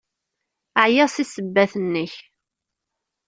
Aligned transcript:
Ɛyiɣ 0.83 1.07
seg 1.11 1.27
ssebbat-nnek! 1.27 2.13